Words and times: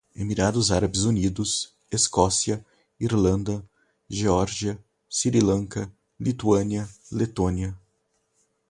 Emirados 0.15 0.71
Árabes 0.71 1.03
Unidos, 1.03 1.75
Escócia, 1.91 2.65
Irlanda, 2.99 3.63
Geórgia, 4.09 4.83
Sri 5.07 5.39
Lanka, 5.39 5.91
Lituânia, 6.19 6.89
Letônia 7.11 7.77